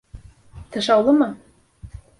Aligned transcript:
Тышаулымы? 0.71 1.29